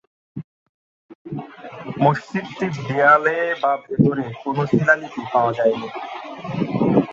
মসজিদটির 2.01 2.73
দেয়ালে 2.87 3.37
বা 3.61 3.71
ভেতরে 3.83 4.25
কোন 4.41 4.57
শিলালিপি 4.69 5.21
পাওয়া 5.33 5.51
যায়নি। 5.57 5.87